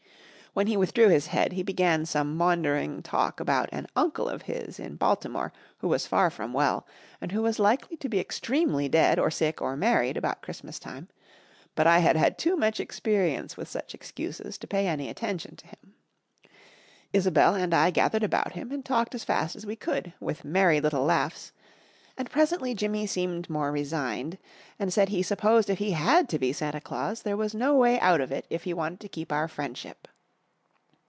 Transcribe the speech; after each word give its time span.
When 0.53 0.67
he 0.67 0.75
withdrew 0.75 1.07
his 1.07 1.27
head, 1.27 1.53
he 1.53 1.63
began 1.63 2.05
some 2.05 2.35
maundering 2.35 3.03
talk 3.03 3.39
about, 3.39 3.69
an 3.71 3.87
uncle 3.95 4.27
of 4.27 4.41
his 4.41 4.81
in 4.81 4.97
Baltimore 4.97 5.53
who 5.77 5.87
was 5.87 6.05
far 6.05 6.29
from 6.29 6.51
well, 6.51 6.85
and 7.21 7.31
who 7.31 7.41
was 7.41 7.57
likely 7.57 7.95
to 7.95 8.09
be 8.09 8.19
extremely 8.19 8.89
dead 8.89 9.17
or 9.17 9.31
sick 9.31 9.61
or 9.61 9.77
married 9.77 10.17
about 10.17 10.41
Christmas 10.41 10.77
time, 10.77 11.07
but 11.73 11.87
I 11.87 11.99
had 11.99 12.17
had 12.17 12.37
too 12.37 12.57
much 12.57 12.81
experience 12.81 13.55
with 13.55 13.69
such 13.69 13.95
excuses 13.95 14.57
to 14.57 14.67
pay 14.67 14.87
any 14.89 15.07
attention 15.07 15.55
to 15.55 15.67
him. 15.67 15.93
Isobel 17.13 17.55
and 17.55 17.73
I 17.73 17.89
gathered 17.89 18.23
about 18.23 18.51
him 18.51 18.73
and 18.73 18.83
talked 18.83 19.15
as 19.15 19.23
fast 19.23 19.55
as 19.55 19.65
we 19.65 19.77
could, 19.77 20.11
with 20.19 20.43
merry 20.43 20.81
little 20.81 21.05
laughs, 21.05 21.53
and 22.17 22.29
presently 22.29 22.73
Jimmy 22.73 23.07
seemed 23.07 23.49
more 23.49 23.71
resigned, 23.71 24.37
and 24.77 24.91
said 24.91 25.07
he 25.07 25.23
supposed 25.23 25.69
if 25.69 25.77
he 25.79 25.91
had 25.91 26.27
to 26.27 26.37
be 26.37 26.51
Santa 26.51 26.81
Claus 26.81 27.21
there 27.21 27.37
was 27.37 27.55
no 27.55 27.73
way 27.77 27.97
out 28.01 28.19
of 28.19 28.33
it 28.33 28.45
if 28.49 28.65
he 28.65 28.73
wanted 28.73 28.99
t 28.99 29.05
o 29.05 29.09
keep 29.13 29.31
our 29.31 29.47
friendship. 29.47 30.09